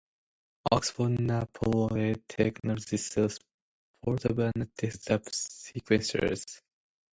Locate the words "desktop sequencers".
4.73-6.59